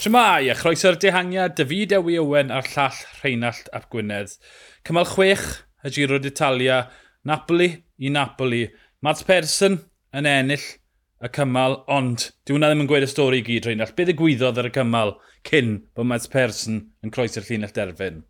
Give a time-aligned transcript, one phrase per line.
[0.00, 4.30] Siamai, a chroeso'r dehangiad, David Ewi Owen a'r llall Rheinald Ap Gwynedd.
[4.88, 5.42] Cymal 6
[5.84, 6.78] y Giro d'Italia,
[7.28, 7.66] Napoli
[8.00, 8.62] i Napoli.
[9.04, 9.74] Mads Persson
[10.16, 10.64] yn ennill
[11.20, 13.92] y cymal, ond dyw hwnna ddim yn gweud y stori i gyd, Rheinald.
[13.98, 15.12] Beth y gwyddodd ar y cymal
[15.50, 18.22] cyn bod Mads Persson yn croesi'r llinell derfyn?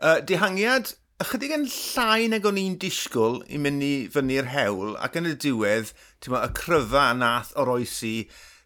[0.00, 5.20] Uh, dehangiad ychydig yn llai nag o'n i'n disgwyl i mynd i fyny'r hewl ac
[5.20, 5.92] yn y diwedd,
[6.32, 8.14] ma, y cryfa nath oroesi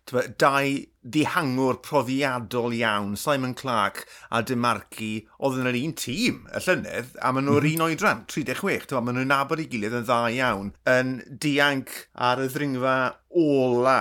[0.07, 0.71] dau
[1.13, 7.33] dihangwr profiadol iawn, Simon Clark a Demarci, oedd yn yr un tîm y llynydd, a
[7.35, 7.77] maen nhw'r mm.
[7.77, 11.95] un oedran, 36, maen nhw'n nabod i gilydd yn dda iawn, yn dianc
[12.29, 12.99] ar y ddringfa
[13.43, 13.99] ola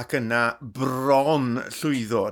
[0.00, 2.28] ac yna bron llwyddo.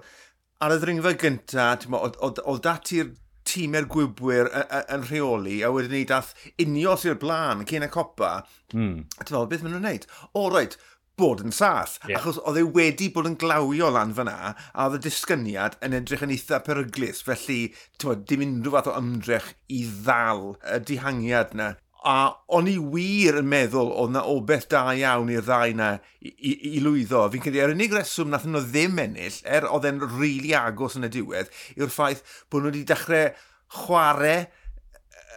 [0.65, 3.13] Ar y ddringfa gynta, oedd dati'r
[3.49, 4.51] tîmau'r gwybwyr
[4.93, 8.39] yn rheoli, a wedyn ni dath unios i'r blaen, cyn y copa.
[8.75, 9.05] Mm.
[9.15, 10.09] Ti'n meddwl, beth maen nhw'n neud?
[10.33, 10.79] O, roed, right,
[11.19, 11.99] bod yn saff.
[12.07, 12.21] Yeah.
[12.21, 16.25] Achos oedd e wedi bod yn glawio lan fyna, a oedd y disgyniad yn edrych
[16.27, 17.25] yn eitha peryglus.
[17.27, 17.61] Felly,
[18.01, 21.75] tywed, dim unrhyw fath o ymdrech i ddal y dihangiad na.
[22.09, 22.19] A
[22.55, 25.89] o'n i wir yn meddwl oedd na obeth da iawn i'r ddau na
[26.23, 27.25] i, i, i lwyddo.
[27.33, 30.97] Fi'n credu, yr unig reswm nath nhw ddim ennill, er oedd e'n rili really agos
[30.99, 33.35] yn y diwedd, yw'r ffaith bod nhw wedi dechrau
[33.83, 34.47] chwarae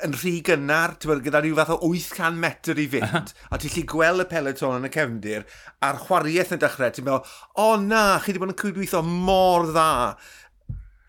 [0.06, 3.84] yn rhy gynnar, ti'n gyda rhyw fath o 800 metr i fynd, a ti'n lli
[3.92, 5.48] gweld y peleton yn y cefndir,
[5.86, 9.70] a'r chwariaeth yn dechrau, ti'n meddwl, o oh, na, chi wedi bod yn cydweithio mor
[9.70, 9.90] dda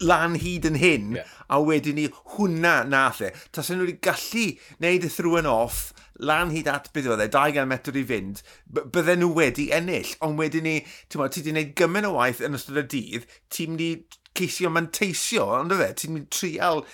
[0.03, 1.35] lan hyd yn hyn, yeah.
[1.49, 3.31] a wedyn ni hwnna nath e.
[3.55, 4.47] Tas nhw wedi gallu
[4.81, 8.43] wneud y through and off, lan hyd at beth oedd e, 200 metr i fynd,
[8.83, 10.11] bydden nhw wedi ennill.
[10.27, 10.75] Ond wedyn ni,
[11.07, 13.93] ti'n meddwl, ti wedi gwneud gymaint o waith yn ystod y dydd, ti'n mynd i
[14.39, 16.85] ceisio manteisio, ond o fe, ti'n mynd i trial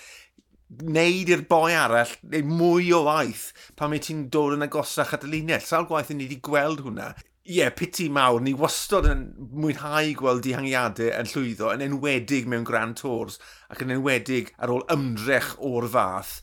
[0.69, 5.25] wneud i'r boi arall neu mwy o waith pan mae ti'n dod yn agosach at
[5.25, 5.65] y linell.
[5.65, 7.11] Sawl gwaith ni wedi gweld hwnna.
[7.49, 9.23] Ie, yeah, piti mawr, ni wastod yn
[9.57, 13.39] mwynhau gweld dihangiadau yn llwyddo, yn enwedig mewn Grand Tours
[13.73, 16.35] ac yn enwedig ar ôl ymdrech o'r fath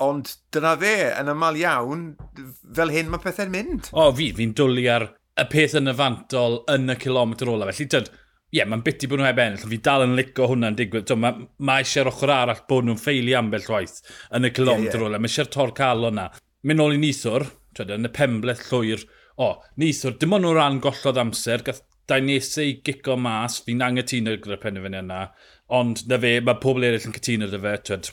[0.00, 2.04] ond dyna fe, yn aml iawn,
[2.76, 3.90] fel hyn mae pethau'n mynd.
[3.92, 5.08] O, fi, fi'n dwlu ar
[5.40, 7.68] y peth yn y fantol yn y kilometr ola.
[7.70, 8.10] Felly, dyd,
[8.52, 9.68] yeah, mae'n biti bod nhw heb ennill.
[9.70, 11.12] Fi dal yn licio hwnna'n digwydd.
[11.16, 14.00] Mae ma, eisiau'r ochr arall bod nhw'n ffeili ambell waith
[14.36, 15.22] yn y kilometr yeah, yeah.
[15.22, 16.28] Mae eisiau'r tor cael o'na.
[16.68, 17.46] Mynd ôl i nithwr,
[17.86, 19.06] yn y pembleth llwyr.
[19.40, 21.64] O, nithwr, dim ond nhw'n rhan gollodd amser.
[21.66, 23.60] Gath Dainese i gico mas.
[23.64, 25.22] Fi'n angytuno gyda'r penderfynu yna.
[25.72, 27.76] Ond na fe, mae pobl eraill yn cytuno dy fe.
[27.88, 28.10] Twyd,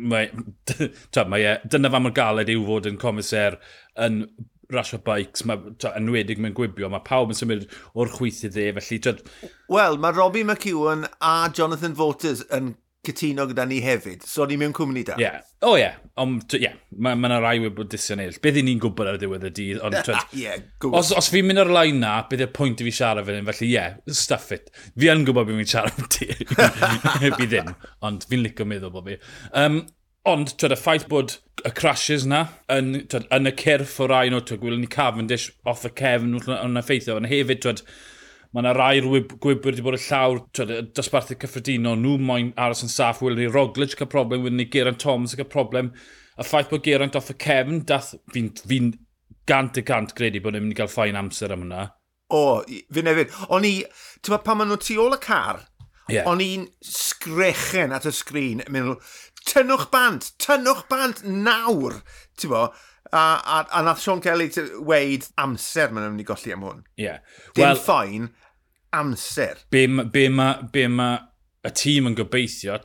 [0.00, 0.30] mae,
[0.72, 3.60] twyd, mae, e, dyna fam o'r galed yw fod yn comiser
[4.00, 4.22] yn
[4.74, 7.64] rasio bikes, mae enwedig mewn gwibio, mae pawb yn symud
[7.94, 9.00] o'r chwyth i dde, felly...
[9.04, 9.24] Tyd...
[9.72, 12.74] Wel, mae Robbie McEwan a Jonathan Voters yn
[13.08, 15.16] cytuno gyda ni hefyd, so ni mewn cwmni da.
[15.16, 15.44] Ie, yeah.
[15.62, 15.98] o oh, ie, yeah.
[16.20, 16.74] ond ie, yeah.
[16.98, 18.36] mae ma yna rai wedi bod webodysion eill.
[18.44, 20.58] Beth i ni'n gwybod ar y diwedd y dydd, ond twyd, yeah,
[20.90, 23.48] os, os fi'n mynd ar lai na, beth yw'r pwynt i fi siarad fan hyn,
[23.48, 24.72] felly ie, yeah, stuff it.
[24.98, 26.28] Fi yn gwybod beth fi'n siarad am ti,
[27.38, 27.72] fi ddim,
[28.08, 29.20] ond fi'n licio meddwl bod fi.
[29.62, 29.80] Um,
[30.28, 34.28] Ond, twyd, y ffaith bod y crashes na yn, twyd, yn y cyrff o rai
[34.28, 37.16] nhw, twyd, gwylwn ni Cavendish off y cefn yn effeithio.
[37.16, 37.82] Ond hefyd, twyd,
[38.52, 42.84] mae yna rai'r gwybwyr wedi bod y llawr, twyd, y dosbarthu cyffredinol, nhw moyn aros
[42.84, 45.94] yn saff, wylwn ni Roglic cael problem, wylwn ni Geraint Thomas cael problem.
[46.36, 48.82] Y ffaith bod Geraint off y cefn, dath fi'n fi
[49.48, 51.88] gant y gant credu bod ni'n mynd i gael ffain amser am hwnna.
[52.36, 52.60] O,
[52.92, 53.32] fi nefyd.
[53.56, 53.74] O'n i,
[54.20, 55.64] ti'n pan maen nhw tu ôl y car,
[56.12, 56.28] yeah.
[56.28, 58.98] o'n i'n sgrechen at y sgrin, mynd,
[59.48, 62.00] tynnwch bant, tynnwch bant nawr,
[62.38, 62.68] ti'n bo?
[63.08, 64.50] A, a, a nath Sean Kelly
[64.84, 66.82] weid amser maen nhw'n mynd i golli am hwn.
[66.98, 67.06] Ie.
[67.06, 67.22] Yeah.
[67.56, 68.28] Dim well, ffain,
[68.92, 69.62] amser.
[69.72, 71.08] Be, be, ma, be ma
[71.64, 72.76] y tîm yn gobeithio,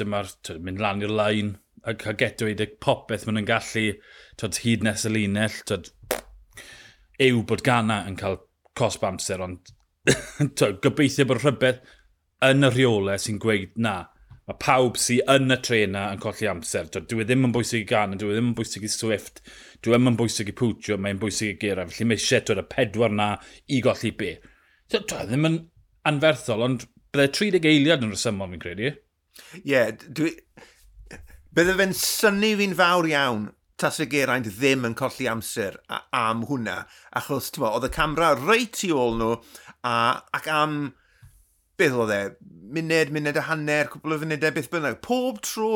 [0.00, 0.32] dyma'r
[0.64, 1.54] mynd lan i'r lain,
[1.86, 3.86] a cael getwyd y popeth maen nhw'n gallu
[4.40, 5.92] tyd, hyd nes y linell, tyd,
[7.22, 8.40] yw bod gana yn cael
[8.76, 9.72] cosb amser, ond
[10.84, 11.84] gobeithio bod rhywbeth
[12.46, 13.96] yn y rheolau sy'n gweud na
[14.46, 16.90] mae pawb sy'n yn y trena yn colli amser.
[16.94, 19.42] Dwi e ddim yn bwysig i gan, dwi e ddim yn bwysig i Swift,
[19.82, 21.86] dwi e ddim yn bwysig i Pwtio, mae'n bwysig i Gera.
[21.90, 23.32] Felly mae eisiau dod y pedwar na
[23.66, 24.36] i golli be.
[24.92, 25.58] Dwi ddim yn
[26.06, 28.92] anferthol, ond bydde 30 eiliad yn rhesymol fi'n credu.
[28.92, 30.36] Ie, yeah, dwi...
[31.56, 33.48] Bydde fe'n syni fi'n fawr iawn
[33.80, 35.74] tas y Geraint ddim yn colli amser
[36.16, 36.78] am hwnna,
[37.18, 39.34] achos oedd y camera reit i ôl nhw,
[39.84, 39.96] a,
[40.36, 40.78] ac am
[41.80, 42.20] beth oedd e,
[42.76, 45.00] muned, muned a hanner, cwbl o funudau, beth bynnag.
[45.04, 45.72] Pob tro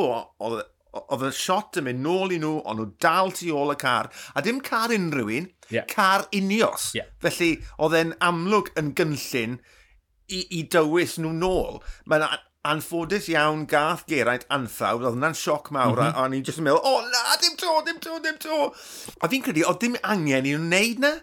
[0.51, 0.67] e-
[1.01, 4.11] oedd y shot yn mynd nôl i nhw, ond nhw dal tu ôl y car,
[4.35, 5.87] a dim car unrhyw un, yeah.
[5.91, 6.91] car unios.
[6.97, 7.11] Yeah.
[7.23, 9.59] Felly oedd e'n amlwg yn gynllun
[10.31, 11.79] i, i dywys nhw nôl.
[12.11, 12.27] Mae'n
[12.71, 16.07] anffodus iawn gath Geraint anthawd, oedd hwnna'n sioc mawr, mm -hmm.
[16.07, 16.19] a, mhm.
[16.19, 18.61] a o'n i'n just yn meddwl, o oh, na, dim to, dim to, dim to.
[19.21, 21.15] A fi'n credu, oedd dim angen i nhw wneud na.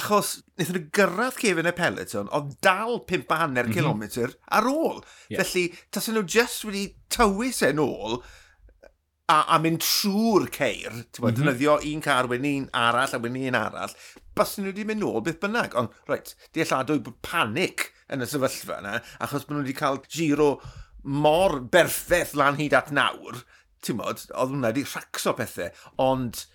[0.00, 3.76] Achos, wnaethon nhw gyrraedd Kevin y Peloton, ond dal 5 a hanner mm -hmm.
[3.76, 5.02] kilometr ar ôl.
[5.28, 5.42] Yeah.
[5.42, 8.22] Felly, tas nhw just wedi tywys e'n ôl,
[9.28, 11.38] a, a mynd trwy'r ceir, ti'n bod, mm -hmm.
[11.42, 13.94] dynyddio un car wyn un arall a wyn un arall,
[14.34, 15.76] bas nhw wedi mynd nôl beth bynnag.
[15.78, 20.50] Ond, reit, dealladwy panic yn y sefyllfa yna, achos bod nhw wedi cael giro
[21.02, 23.44] mor berffaith lan hyd at nawr,
[23.82, 26.46] ti'n bod, oedd hwnna wedi rhacso pethau, ond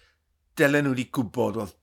[0.57, 1.75] dylen nhw wedi gwybod oedd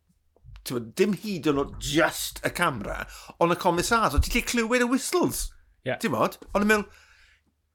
[0.98, 3.04] dim hyd yn oed just y camera,
[3.42, 5.46] ond y comisars, ond ti'n lle clywed y whistles.
[5.84, 6.00] Yeah.
[6.00, 6.38] Ti'n bod?
[6.52, 6.86] Ond yn meddwl,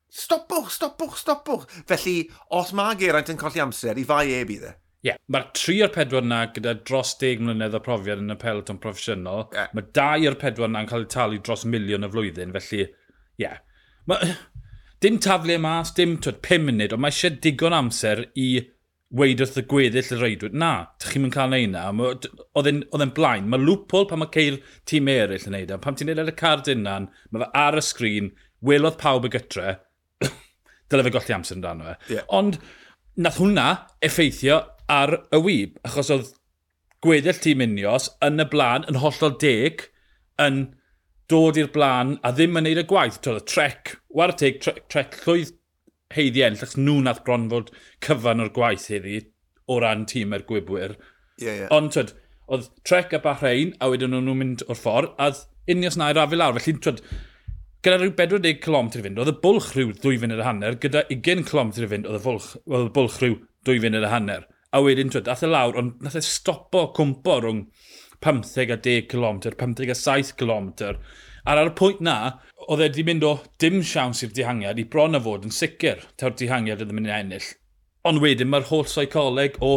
[0.10, 1.66] stopwch, stopwch, stopwch.
[1.90, 2.18] Felly,
[2.58, 4.76] os mae Geraint yn colli amser, i fai e bydd e.
[5.00, 5.20] Ie, yeah.
[5.32, 9.46] mae'r tri o'r pedwar yna gyda dros deg mlynedd o profiad yn y peloton proffesiynol.
[9.56, 9.70] Yeah.
[9.78, 13.46] Mae dau o'r pedwar yna'n cael eu talu dros miliwn y flwyddyn, felly, ie.
[13.46, 13.62] Yeah.
[14.10, 14.20] Ma...
[15.00, 18.50] Dim taflu mas, dim twyd, 5 munud, ond mae eisiau digon amser i
[19.10, 21.88] weid wrth y gweddill y reidwyd, na, ydych chi'n mynd cael ei na.
[21.90, 23.48] Oedd e'n blaen.
[23.50, 24.60] Mae lwpol pan mae ceir
[24.90, 25.74] tîm eraill yn neud.
[25.74, 25.80] E.
[25.82, 28.34] Pam ti'n neud ar y card unan, mae fe ar y sgrin,
[28.66, 29.78] welodd pawb y gytre,
[30.92, 31.96] dyle fe golli amser amdano fe.
[32.14, 32.28] Yeah.
[32.30, 32.60] Ond
[33.18, 33.70] nath hwnna
[34.06, 36.34] effeithio ar y wyb, achos oedd
[37.04, 39.88] gweddill tîm unios yn y blaen yn hollol deg
[40.44, 40.68] yn
[41.30, 43.22] dod i'r blaen a ddim yn neud y gwaith.
[43.26, 45.56] Toedd y trec, war y teg, trec, trec llwydd
[46.16, 47.70] heiddi enll, achos nhw nath bron fod
[48.06, 49.20] cyfan o'r gwaith heddi
[49.70, 50.96] o ran tîm er gwybwyr.
[51.38, 51.72] Yeah, yeah.
[51.76, 52.16] Ond, twyd,
[52.50, 55.30] oedd trec a Bahrein, a wedyn nhw'n mynd o'r ffordd, a
[55.70, 56.62] unios na i'r afel arall.
[56.64, 57.04] Felly, twyd,
[57.86, 61.06] gyda rhyw 40 km i fynd, oedd y bwlch rhyw 2 funud y hanner, gyda
[61.14, 63.38] 20 km i fynd, oedd y bwlch, oedd y bwlch rhyw
[63.70, 64.50] 2 funud y hanner.
[64.74, 67.64] A wedyn, twyd, ath y e lawr, ond nath e stopo cwmpo rhwng
[68.26, 70.98] 15 a 10 km, 15 a 7 km.
[71.46, 72.18] Ar ar y pwynt na,
[72.68, 76.04] oedd e wedi mynd o dim siawns i'r dihangiad i bron a fod yn sicr
[76.20, 77.48] taw'r dihangiad oedd yn mynd i ennill.
[78.10, 79.74] Ond wedyn mae'r holl seicoleg o...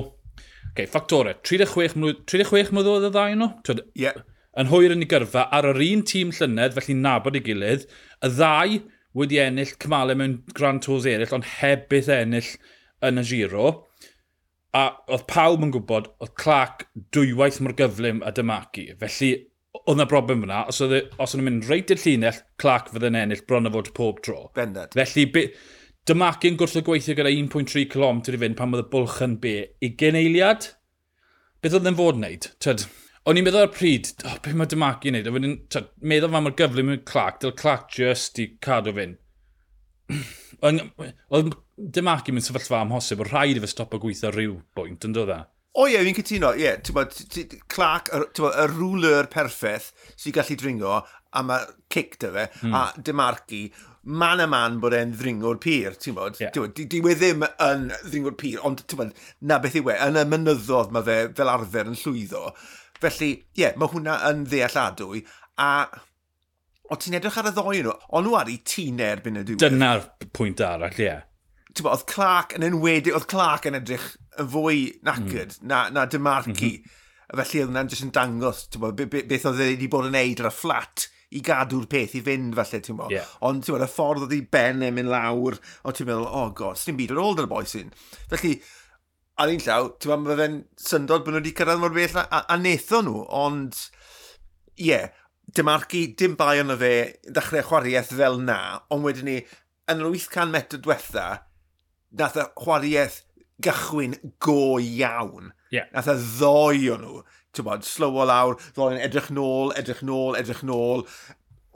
[0.73, 3.51] Okay, ffactorau, 36 mlynedd, oedd y ddau nhw?
[3.67, 4.23] Twyd, yeah.
[4.59, 7.87] Yn hwyr yn ei gyrfa, ar yr un tîm llynedd, felly nabod ei gilydd,
[8.25, 8.79] y ddau
[9.17, 12.51] wedi ennill cymalau mewn Grand Tours eraill, ond heb beth ennill
[13.05, 13.73] yn y giro.
[14.73, 18.87] A oedd pawb yn gwybod, oedd Clark dwywaith mor gyflym a dymacu.
[19.01, 19.33] Felly
[19.81, 23.17] oedd yna broblem fyna, os oedd e, os nhw'n mynd reit i'r llinell, Clark fydde'n
[23.23, 24.43] ennill bron o fod pob tro.
[24.57, 24.97] Bendant.
[24.99, 25.47] Felly, be,
[26.09, 29.39] dyma ac yn gwrth gweithio gyda 1.3 km i fynd pan oedd y bwlch yn
[29.43, 29.55] be.
[29.81, 30.69] I geneiliad.
[31.63, 32.51] beth oedd yn fod wneud?
[32.63, 32.85] Tyd,
[33.25, 35.31] o'n i'n meddwl ar pryd, oh, beth mae Dymaci yn neud?
[35.31, 35.59] A wedyn,
[36.13, 39.21] meddwl fan mor gyflym yn Clark, dyl Clark just i cadw fynd.
[40.63, 41.55] oedd
[41.97, 45.31] Dymaci mewn sefyllfa amhosib, o rhaid i fe stop o gweithio rhyw bwynt, yn dod
[45.31, 45.39] dda?
[45.81, 49.89] O ie, fi'n cytuno, ie, yeah, Clark, y rwler perffaith
[50.21, 50.99] sy'n gallu dringo,
[51.33, 52.75] a mae cic dy fe, mm.
[52.77, 53.63] a dymarcu,
[54.21, 56.37] man a man bod e'n ddringo'r pyr, ti'n bod?
[56.43, 56.53] Yeah.
[56.77, 60.21] Di, di we ddim yn ddringo'r pyr, ond ti'n bod, na beth i we, yn
[60.21, 62.45] y mynyddodd mae fe fel arfer yn llwyddo.
[63.01, 65.25] Felly, ie, yeah, mae hwnna yn ddealladwy,
[65.57, 65.73] a
[66.93, 69.65] o ti'n edrych ar y ddoen nhw, ond nhw ar ei tîn erbyn y diwedd.
[69.73, 70.05] Dyna'r
[70.37, 71.09] pwynt arall, ie.
[71.09, 71.29] Yeah
[71.81, 74.11] bo, oedd Clark yn enwedig, oedd Clark yn edrych
[74.41, 75.71] yn fwy nacyd mm.
[75.71, 76.53] na, na Demarci.
[76.53, 76.99] Mm -hmm.
[77.33, 80.17] Felly oedd hwnna'n jyst yn dangos bo, be, be, beth oedd e wedi bod yn
[80.19, 83.09] neud ar y fflat i gadw'r peth i fynd falle, ti'n mo.
[83.13, 83.29] Yeah.
[83.49, 86.51] Ond ti'n bod, y ffordd oedd i ben yn mynd lawr, o ti'n meddwl, oh
[86.57, 87.93] god, sy'n byd ar ôl dy'r boi sy'n.
[88.33, 88.53] Felly,
[89.41, 90.59] ar un llaw, ti'n bod, mae fe'n
[90.91, 93.81] syndod bod nhw wedi cyrraedd mor bell a, a, a netho nhw, ond,
[94.77, 95.09] ie, yeah,
[95.57, 96.93] dymarcu dim bai yna fe
[97.29, 98.61] ddechrau chwariaeth fel na,
[98.93, 99.39] ond wedyn ni,
[99.91, 101.27] yn yr 800 metr diwetha,
[102.19, 103.21] nath y chwariaeth
[103.63, 105.53] gychwyn go iawn.
[105.73, 105.89] Yeah.
[105.95, 107.23] Nath y ddoi o nhw,
[107.57, 111.07] ti'n bod, slow o lawr, ddoi yn edrych nôl, edrych nôl, edrych nôl,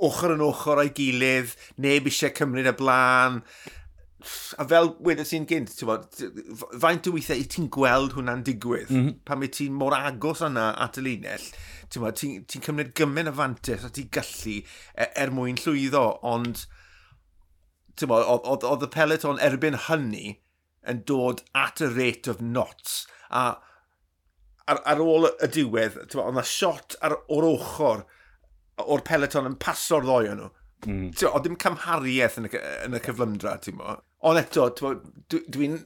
[0.07, 3.40] ochr yn ochr o'i gilydd, neb eisiau cymryd y blaen.
[4.59, 6.07] A fel wedyn sy'n gynt, ti'n bod,
[6.83, 9.19] faint o weithiau i ti'n gweld hwnna'n digwydd, mm -hmm.
[9.28, 11.45] pan mae ti'n mor agos yna at y linell,
[11.93, 16.09] ti'n bod, ti'n ti cymryd gymaint o fantes a ti'n gallu er, er mwyn llwyddo,
[16.26, 16.66] ond
[18.04, 20.36] oedd y peleton erbyn hynny
[20.86, 23.04] yn dod at y rate of knots.
[23.30, 23.56] A
[24.66, 28.04] ar, ar ôl y diwedd, oedd yna shot ar, o'r ochr
[28.84, 30.48] o'r peleton yn paso'r ddoi nhw.
[30.86, 31.10] Mm.
[31.30, 32.54] Oedd dim camhariaeth yn y,
[32.86, 33.96] yn y cyflymdra, ti'n mo.
[34.26, 34.68] Ond eto,
[35.32, 35.78] dwi'n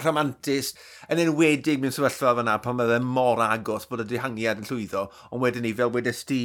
[0.00, 0.72] rhamantus,
[1.12, 5.42] yn enwedig mewn sefyllfa fyna pan mae mor agos bod y dihangiad yn llwyddo, ond
[5.42, 6.40] wedyn ni, fel wedys ti,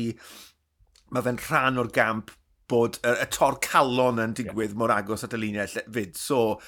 [1.14, 2.34] mae fe'n rhan o'r gamp
[2.72, 4.80] bod y, y tor calon yn digwydd yeah.
[4.80, 6.16] mor agos at y luniau fyd.
[6.20, 6.60] So,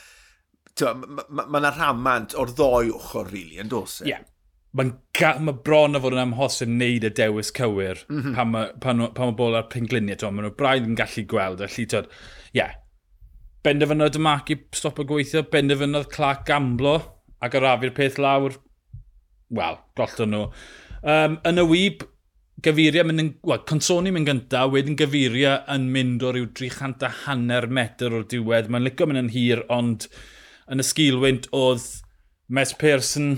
[0.77, 4.12] mae yna ma, ma rhamant o'r ddoi ochr, rili, really, yn dos e?
[4.12, 4.25] Yeah.
[4.77, 8.36] Mae'n ma bron o fod yn amhosib wneud y dewis cywir mm -hmm.
[8.36, 10.32] pan mae pan ma, ma bol ar pengliniau.
[10.32, 11.63] Mae nhw braidd yn gallu gweld.
[11.63, 12.75] Felly, ie, yeah.
[13.66, 16.98] benderfynodd y mac i stop o gweithio, benderfynodd Clark gamblo
[17.42, 18.60] ac arafu'r peth lawr.
[19.50, 20.51] Wel, gollton nhw.
[21.08, 22.06] Um, yn y wyb,
[22.66, 27.12] gyfuriau mynd yn, wel, Consoni mynd gynta, wedyn gyfuriau yn mynd o ryw 300 a
[27.26, 28.72] hanner metr o'r diwedd.
[28.74, 30.08] Mae'n licio mynd yn hir, ond
[30.74, 31.86] yn y sgilwynt oedd
[32.54, 33.36] Mes Pearson,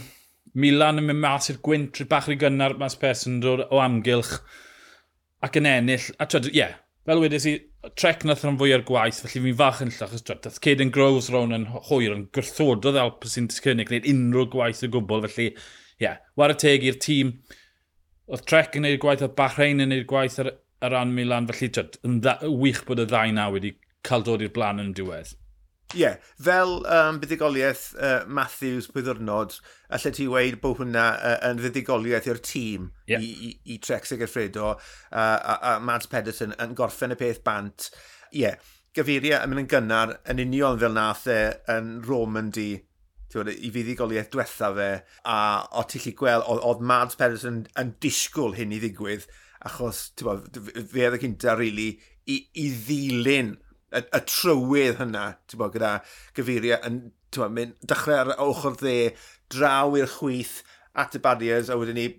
[0.60, 4.38] Milan yn mynd mas i'r gwynt, rhywbeth bach rhy gynnar Mes Pearson dod o amgylch
[5.46, 6.08] ac yn ennill.
[6.22, 7.58] A twyd, ie, yeah, fel wedes i,
[8.00, 10.16] trec nath rhan fwy ar gwaith, felly fi'n fach yn llach.
[10.16, 14.86] Twyd, dath Caden Groves rown yn hwyr yn gwrthododd Alpes sy'n disgynnu, gwneud unrhyw gwaith
[14.88, 15.56] o gwbl, felly ie,
[16.06, 17.36] yeah, war y teg i'r tîm
[18.30, 20.54] oedd Trek yn gwneud gwaith, oedd Bahrein yn gwneud gwaith ar,
[20.86, 24.44] ar ran Milan, felly tyd, yn dda, wych bod y ddau na wedi cael dod
[24.46, 25.36] i'r blaen yn diwedd.
[25.96, 29.56] Ie, yeah, fel um, buddigoliaeth uh, Matthews pwyddwrnod,
[29.98, 33.24] allai ti weid bod hwnna uh, yn fuddigoliaeth i'r tîm yeah.
[33.26, 37.90] i, i, i Trek Effredo uh, a, a Mads Pedersen yn gorffen y peth bant.
[38.30, 41.42] Ie, yeah, gyfeiriau yn mynd yn gynnar yn union fel nath e
[41.74, 42.54] yn Roman
[43.36, 44.90] bod, i fuddigoliaeth diwetha fe,
[45.30, 45.38] a
[45.78, 49.28] o ti'n chi gweld, oedd Mads Peres yn, yn disgwyl hyn i ddigwydd,
[49.70, 51.90] achos bod, fe oedd y cynta really,
[52.30, 53.54] i, i ddilyn
[53.92, 55.94] y, y trywydd hynna, bod, gyda
[56.38, 57.04] gyfeiriau yn
[57.36, 58.98] bod, mynd, dechrau ar ochr dde,
[59.54, 60.60] draw i'r chwyth
[61.00, 62.10] at y barriers, a wedyn ni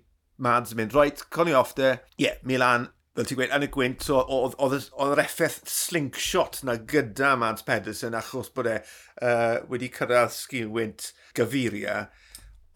[0.41, 2.87] Mads yn mynd, right, coni off de, ie, yeah, Milan,
[3.17, 4.77] fel ti'n gweud, yn y gwynt, so, oedd
[5.11, 11.09] yr effaith slingshot na gyda Mads Pedersen achos bod e uh, wedi cyrraedd sgil wynt
[11.35, 12.05] gyfuria.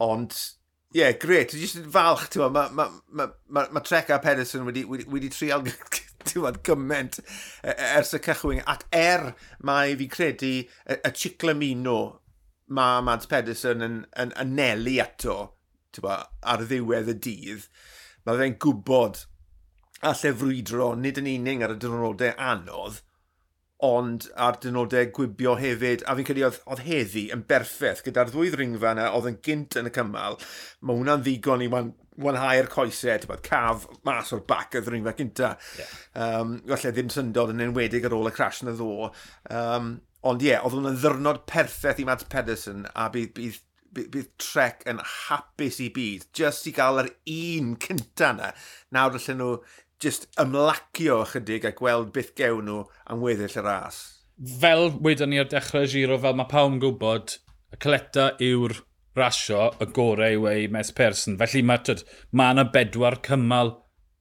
[0.04, 0.36] Ond,
[0.92, 4.20] ie, yeah, gret, ti'n jyst yn falch, ti'n ma, ma, ma, ma, ma Trec a
[4.24, 8.64] Pedersen wedi, wedi, wedi trial ti'n gymaint e-, e-, ers y cychwyn.
[8.68, 9.30] Ac er
[9.64, 12.00] mae fi credu y, y Ciclamino
[12.76, 15.38] mae Mads Pedersen yn, yn anelu ato,
[15.96, 17.70] ti'n ar ddiwedd y dydd,
[18.28, 19.24] mae fe'n gwybod
[20.06, 23.02] a llefrwydro nid yn unig ar y dynodau anodd,
[23.86, 28.54] ond ar dynodau gwibio hefyd, a fi'n credu oedd, oedd heddi yn berffaith gyda'r ddwy
[28.54, 30.40] ddringfa yna oedd yn gynt yn y cymal,
[30.82, 35.16] mae hwnna'n ddigon i wan, wanhau'r coesau, ti'n bod, caf mas o'r bac y ddringfa
[35.20, 35.54] gynta.
[35.82, 35.94] Yeah.
[36.16, 39.12] Um, falle ddim syndod yn enwedig ar ôl y crash yn y ddo.
[39.52, 39.96] Um,
[40.26, 43.64] ond ie, yeah, oedd hwnna'n ddyrnod perffaith i Mads Pedersen, a bydd, bydd
[43.96, 48.52] bydd, bydd Trek yn hapus i byd, just i gael yr un cynta yna.
[48.96, 49.52] Nawr allan nhw
[50.04, 54.02] just ymlacio ychydig a gweld beth gewn nhw am weddill y ras.
[54.62, 57.38] Fel wedyn ni ar dechrau giro, fel mae pawb yn gwybod,
[57.72, 58.76] y coleta yw'r
[59.16, 61.38] rasio y gorau yw ei mes person.
[61.40, 62.04] Felly mae tyd,
[62.36, 63.78] ma yna bedwar cymal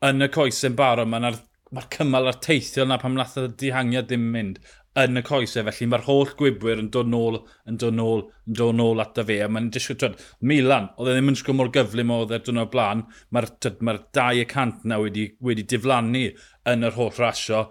[0.07, 1.11] yn y coesau'n barod.
[1.11, 1.41] Mae'r
[1.75, 4.63] ma, cymal a'r teithio yna pam nath y dihangiad ddim mynd
[5.03, 8.77] yn y coesau, felly mae'r holl gwybwyr yn dod nôl, yn dod nôl, yn dod
[8.79, 11.73] nôl at y fe, a mae'n disgwyl, twyd, Milan, oedd e ddim yn sgwm o'r
[11.75, 13.03] gyflym oedd e'r dwrnod blaen,
[13.35, 13.49] mae'r
[13.89, 16.29] mae 2% na wedi, wedi diflannu
[16.71, 17.65] yn yr holl rasio,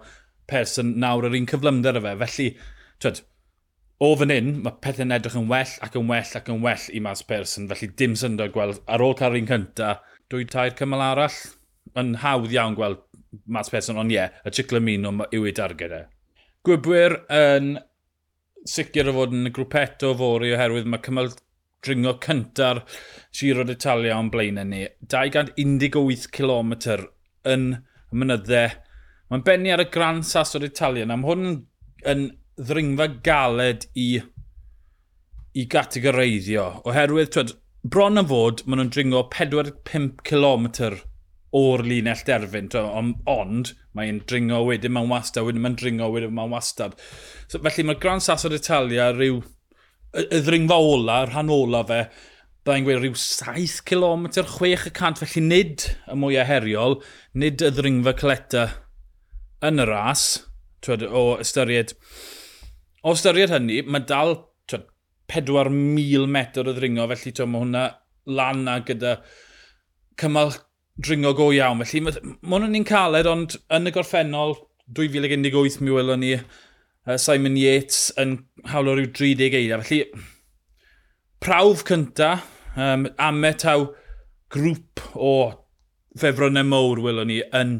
[0.50, 2.50] person nawr yr un cyflymder y fe, felly,
[3.00, 3.22] twyd,
[4.04, 7.00] o fan hyn, mae pethau'n edrych yn well ac yn well ac yn well i
[7.08, 9.94] Mas person, felly dim syndod gweld ar ôl cael un cynta,
[10.28, 11.40] dwy tair cymal arall,
[12.00, 13.00] yn hawdd iawn gweld
[13.50, 16.04] Mas person, ond ie, yeah, y Ciclamino yw ei darged e.
[16.64, 17.74] Gwybwyr yn
[18.64, 21.26] sicr o fod yn y grwpet fori oherwydd mae cymal
[21.84, 22.80] dringo cynta'r
[23.36, 24.86] Giro d'Italia o'n blaenau ni.
[25.12, 26.72] 218 km
[27.52, 28.78] yn y mynyddau.
[29.28, 31.04] Mae'n benni ar y Gran Sasso d'Italia.
[31.12, 31.60] Am hwn yn,
[32.14, 32.24] yn
[32.56, 34.08] ddringfa galed i,
[35.52, 36.70] i gategoreiddio.
[36.88, 40.72] Oherwydd, twed, bron yn fod, maen nhw'n dringo 45 km
[41.54, 42.68] o'r linell derfyn.
[42.80, 46.96] Ond, ond mae'n dringo wedyn, mae'n wastad, wedyn mae'n dringo wedyn, mae'n wastad.
[47.46, 52.00] So, felly mae'r Gran Sasso d'Italia rhyw y, y ddringfa ola, y rhan ola fe,
[52.64, 56.98] byddai'n gweud rhyw 7 km, 6 y cant, felly nid y mwyaf heriol,
[57.38, 58.66] nid y ddringfa cleta
[59.64, 60.26] yn y ras,
[60.84, 61.94] twed, o ystyried.
[63.04, 64.36] O ystyried hynny, mae dal
[65.30, 67.84] 4,000 metr o ddringo, felly twed, mae hwnna
[68.26, 69.18] lan na gyda
[70.20, 70.52] cymal
[71.00, 71.82] dringo go iawn.
[71.82, 74.56] Felly, mae hwn ni'n caled, ond yn y gorffennol
[74.94, 76.34] 2018 mi welon ni
[77.20, 78.38] Simon Yates yn
[78.70, 79.84] hawlo rhyw 30 eiliad.
[79.84, 80.04] Felly,
[81.44, 82.36] prawf cynta,
[82.76, 83.88] um, ame taw
[84.54, 85.34] grŵp o
[86.16, 87.78] ffefrynau mowr welon ni yn,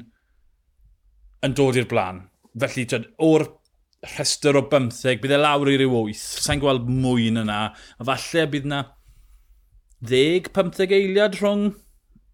[1.46, 2.24] yn dod i'r blaen.
[2.60, 3.46] Felly, tyd, o'r
[4.14, 6.26] rhestr o 15, bydd e lawr i ryw 8.
[6.44, 7.60] Sa'n gweld mwy yn yna.
[7.72, 8.82] A falle bydd yna
[10.04, 11.70] 10, 15 eiliad rhwng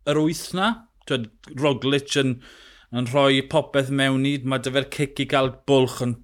[0.09, 0.73] yr wyth na.
[1.09, 1.28] Twyd,
[1.61, 2.37] Roglic yn,
[2.97, 6.00] yn rhoi popeth mewn i, mae dyfer cic i gael bwlch.
[6.07, 6.19] yn...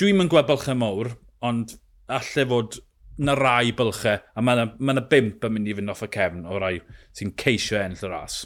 [0.00, 1.12] Dwi'n mynd gweld bylchau mawr,
[1.44, 1.76] ond
[2.12, 2.80] allai fod
[3.22, 6.46] na rai bylchau, a mae yna ma, bimp yn mynd i fynd off y cefn
[6.48, 6.78] o rai
[7.18, 8.42] sy'n ceisio enll y ras.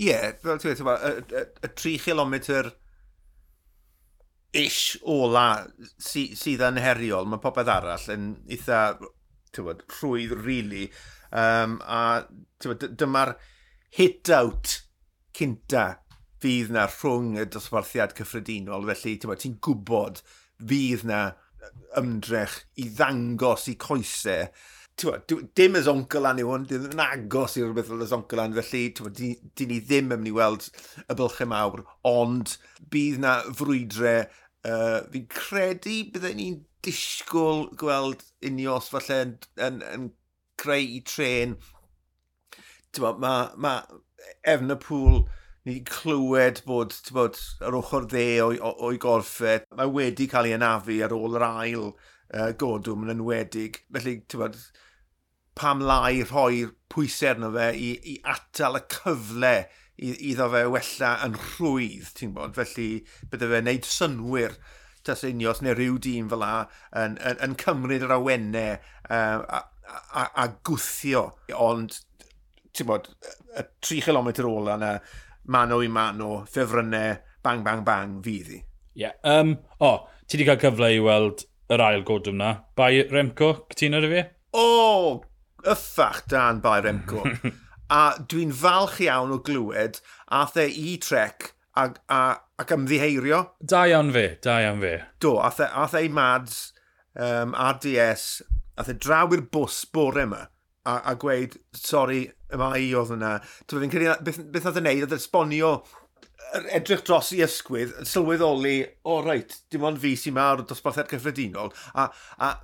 [0.00, 2.36] Ie, yeah, fel ti'n dweud, y, y, 3 km
[4.56, 5.46] ish ola
[6.00, 10.40] sy, sydd yn heriol, mae popeth arall yn eitha bod, rhwydd rili.
[10.40, 10.84] Really.
[11.30, 12.26] Um, a
[12.64, 13.36] bod, dyma'r
[13.96, 14.80] hit-out
[15.36, 15.86] cynta
[16.40, 20.22] fydd na rhwng y dosbarthiad cyffredinol, felly ti'n gwybod
[20.70, 21.22] fydd na
[22.00, 24.48] ymdrech i ddangos i coesau.
[25.56, 28.82] Dim y zoncolan yw hwn, dim yn agos i rhywbeth fel y zoncolan, felly
[29.16, 30.68] di, di ni ddim yn mynd i weld
[31.06, 32.56] y bylchau mawr, ond
[32.92, 34.26] bydd na frwydrau.
[34.60, 40.08] Uh, fi'n credu byddai ni'n disgwyl gweld unios falle yn, yn, yn
[40.60, 41.56] creu i tren
[42.98, 43.76] bod, mae ma
[44.48, 45.20] efn y pŵl
[45.68, 50.56] ni wedi clywed bod, bod yr ochr dde o'i, oi gorffau, mae wedi cael ei
[50.56, 53.82] anafu ar ôl yr ail uh, godwm yn enwedig.
[53.92, 54.56] Felly, bod,
[55.58, 59.54] pam lai rhoi pwysau arno fe i, i atal y cyfle
[60.00, 62.56] i, iddo fe wella yn rhwydd, ti'n bod?
[62.56, 62.90] Felly,
[63.30, 64.56] bydde fe wneud synwyr
[65.04, 66.54] tas unios neu rhyw dîm fel la
[66.96, 71.28] yn, yn, yn cymryd yr awennau uh, a, a, a gwthio.
[71.56, 72.00] Ond
[72.76, 73.08] ti'n bod,
[73.56, 74.94] y 3 km ôl yna,
[75.50, 78.60] mano i mano, ffefrynnau, bang, bang, bang, fydd i.
[78.60, 79.06] Ie.
[79.06, 79.16] Yeah.
[79.24, 82.52] Um, o, oh, ti wedi cael cyfle i weld yr ail godwm na.
[82.76, 84.24] Bai Remco, cytuno dy fi?
[84.52, 85.10] O, oh,
[85.70, 87.24] yffach dan Bai Remco.
[87.90, 89.98] a dwi'n falch iawn o glywed
[90.40, 93.42] ath e i trec ac, a, ac ymddiheirio.
[93.60, 94.94] Da iawn fe, da iawn fe.
[95.22, 96.60] Do, ath e, ath e i Mads
[97.18, 98.42] um, RDS,
[98.78, 100.44] ath e draw i'r bws bore yma
[100.86, 102.24] a, a gweud, sori,
[102.58, 103.36] mae i oedd yna.
[103.70, 105.74] Fi'n credu, beth, beth oedd yn neud, oedd esbonio
[106.74, 111.10] edrych dros i ysgwydd, sylweddoli, o oh, reit, dim ond fi sy'n mawr o dosbarthiad
[111.12, 112.08] cyffredinol, a,
[112.42, 112.54] a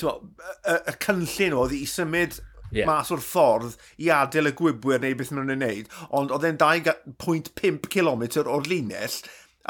[0.00, 2.36] twa, y, y cynllun oedd i symud
[2.74, 2.88] yeah.
[2.88, 6.60] mas o'r ffordd i adael y gwybwyr neu beth maen nhw'n wneud, ond oedd e'n
[6.60, 9.18] 2.5 km o'r linell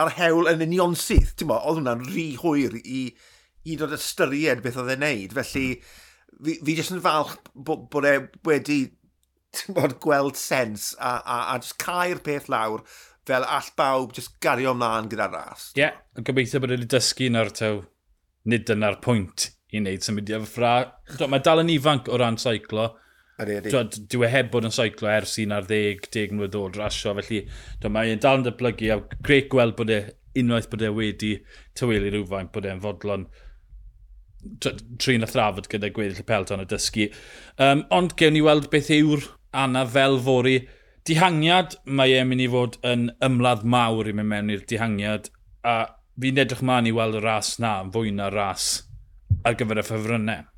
[0.00, 1.36] a'r hewl yn union syth.
[1.38, 3.06] Ti'n mo, oedd hwnna'n rhy hwyr i,
[3.70, 8.08] i dod ystyried beth oedd e'n neud, felly fi, fi jyst yn falch bod, bod
[8.08, 8.16] e
[8.48, 8.80] wedi
[9.76, 12.84] bod, gweld sens a, a, a just cael peth lawr
[13.24, 15.70] fel all bawb just gario ymlaen gyda'r ras.
[15.74, 17.80] Ie, yeah, yn gobeithio bod wedi dysgu yn artaw.
[18.50, 20.74] Nid yna'r pwynt i wneud symudiad fy ffra.
[21.30, 22.90] Mae dal yn ifanc o ran seiclo.
[23.40, 27.40] Dwi e heb bod yn seiclo ers un ar 10, 10 mlynedd oed rasio, felly
[27.96, 30.02] mae'n dal yn dyblygu a greu gweld bod e
[30.38, 31.32] unwaith bod e wedi
[31.78, 33.26] tywelu rhywfaint bod e'n fodlon
[35.00, 37.08] trin a thrafod gyda gweddill y pelton a dysgu.
[37.58, 40.56] Um, ond gewn ni weld beth yw'r Anna fel fori.
[41.04, 45.28] Dihangiad, mae e'n mynd i fod yn ymladd mawr i mewn mewn i'r dihangiad.
[45.64, 45.76] A
[46.20, 48.68] fi'n edrych ma'n i weld y ras na, fwy na ras
[49.44, 50.48] ar gyfer y ffefrynnau.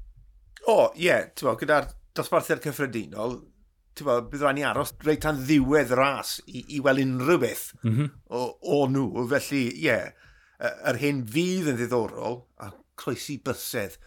[0.66, 1.26] O, oh, ie, yeah,
[1.61, 3.37] gyda'r dosbarthiad cyffredinol,
[3.96, 7.92] tyfo, bydd rhaid ni aros reit tan ddiwedd ras i, i weld unrhyw beth mm
[7.92, 8.09] -hmm.
[8.30, 8.42] o,
[8.76, 9.26] o nhw.
[9.32, 10.26] Felly, ie, yeah,
[10.61, 13.98] yr hyn fydd yn ddiddorol, a croesi bysedd,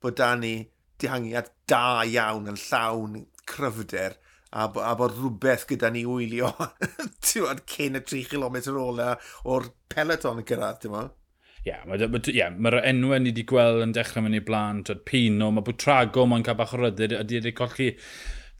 [0.00, 0.54] bod da ni
[1.00, 4.16] dihangiad da iawn yn llawn cryfder,
[4.50, 6.50] a, a bod rhywbeth gyda ni wylio
[7.30, 9.14] cyn y 3 km ola
[9.46, 11.14] o'r peleton yn cyrraedd, ti'n meddwl?
[11.60, 14.42] Ie, yeah, mae'r ma, yeah, ma enwau e ni wedi gweld yn dechrau mynd i
[14.44, 17.90] blaen, twyd Pino, mae Bwtrago, mae'n cael bach o rydydd, ydy wedi colli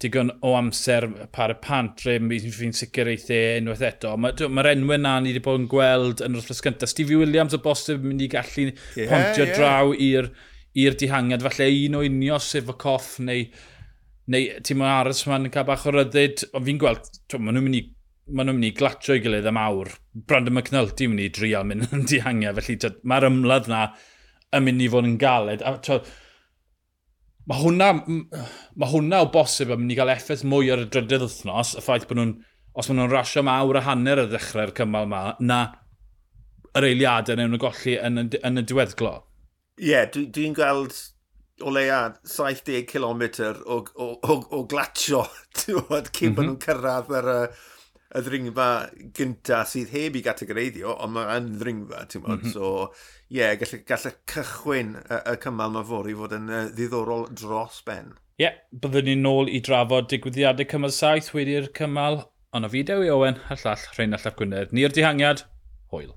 [0.00, 4.12] digon o amser par y pantre, fi'n sicr eithe unwaith eto.
[4.20, 6.92] Mae'r ma enwau na ni wedi bod yn gweld yn yr wrthlas gyntaf.
[6.92, 9.56] Stevie Williams o bosib yn mynd i gallu yeah, pontio yeah.
[9.56, 10.30] draw i'r
[10.80, 13.48] i'r dihangiad, falle un o unio sef y coff neu
[14.30, 17.80] neu ti'n mynd aros ma'n cael bach o ryddid, ond fi'n gweld, maen nhw'n mynd
[17.80, 17.82] i
[18.30, 19.90] maen nhw'n mynd i glatio i gilydd am awr.
[20.14, 23.84] Brandon McNulty yn mynd i drial mynd yn dihangio, felly mae'r ymladd na
[24.56, 25.64] yn mynd i fod yn galed.
[25.66, 25.98] A, to,
[27.50, 31.26] mae hwnna, mae hwnna o bosib yn mynd i gael effaith mwy ar y drydydd
[31.26, 32.34] wythnos, y ffaith bod nhw'n,
[32.78, 35.62] os maen nhw'n rasio am awr a hanner y ddechrau'r cymal yma, na
[36.78, 39.16] yr eiliadau newn nhw golli yn, y, yn y diweddglo.
[39.80, 40.98] Ie, yeah, dwi'n dwi gweld
[41.62, 43.22] o leia 70 km
[43.66, 45.24] o, o, o, o glatio
[45.58, 46.34] cyn mm -hmm.
[46.34, 47.38] bod nhw'n cyrraedd ar y,
[48.10, 48.68] y ddringfa
[49.16, 52.40] gynta sydd heb i gategoreiddio, ond mae'n ddringfa, ti'n bod.
[52.40, 52.52] Mm -hmm.
[52.52, 52.90] So,
[53.28, 57.82] ie, yeah, gall, gall y cychwyn y, y cymal mae fori fod yn ddiddorol dros
[57.86, 58.14] ben.
[58.40, 62.22] Ie, yeah, byddwn ni'n nôl i drafod digwyddiadau cymal saith wedi'r cymal,
[62.56, 64.72] ond o fideo i Owen, a llall Rheinald Llap Gwynedd.
[64.72, 65.44] Ni'r dihangiad,
[65.92, 66.14] hwyl.